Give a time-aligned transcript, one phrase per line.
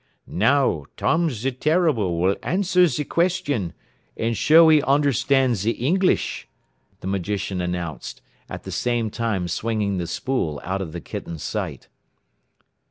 [0.25, 3.71] "Now Tom ze Terrible will answer ze question,
[4.17, 6.45] and show he onderstan' ze Ingleesh,"
[7.01, 11.87] the magician announced, at the same time swinging the spool out of the kitten's sight.